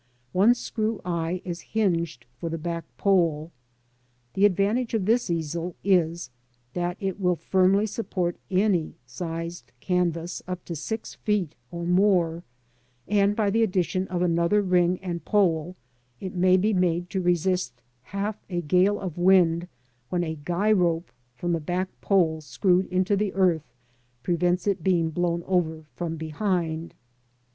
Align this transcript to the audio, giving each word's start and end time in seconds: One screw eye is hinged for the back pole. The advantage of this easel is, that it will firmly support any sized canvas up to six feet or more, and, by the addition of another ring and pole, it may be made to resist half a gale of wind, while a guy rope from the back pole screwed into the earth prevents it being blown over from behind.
One 0.31 0.55
screw 0.55 0.99
eye 1.05 1.43
is 1.45 1.61
hinged 1.61 2.25
for 2.39 2.49
the 2.49 2.57
back 2.57 2.85
pole. 2.97 3.51
The 4.33 4.45
advantage 4.47 4.95
of 4.95 5.05
this 5.05 5.29
easel 5.29 5.75
is, 5.83 6.31
that 6.73 6.97
it 6.99 7.19
will 7.19 7.35
firmly 7.35 7.85
support 7.85 8.35
any 8.49 8.95
sized 9.05 9.71
canvas 9.79 10.41
up 10.47 10.65
to 10.65 10.75
six 10.75 11.13
feet 11.13 11.53
or 11.69 11.85
more, 11.85 12.41
and, 13.07 13.35
by 13.35 13.51
the 13.51 13.61
addition 13.61 14.07
of 14.07 14.23
another 14.23 14.63
ring 14.63 14.97
and 15.03 15.23
pole, 15.23 15.75
it 16.19 16.33
may 16.33 16.57
be 16.57 16.73
made 16.73 17.07
to 17.11 17.21
resist 17.21 17.83
half 18.05 18.43
a 18.49 18.61
gale 18.61 18.99
of 18.99 19.19
wind, 19.19 19.67
while 20.09 20.25
a 20.25 20.33
guy 20.43 20.71
rope 20.71 21.11
from 21.35 21.51
the 21.51 21.59
back 21.61 21.89
pole 22.01 22.41
screwed 22.41 22.87
into 22.87 23.15
the 23.15 23.33
earth 23.35 23.71
prevents 24.23 24.65
it 24.65 24.83
being 24.83 25.11
blown 25.11 25.43
over 25.45 25.85
from 25.95 26.17
behind. 26.17 26.95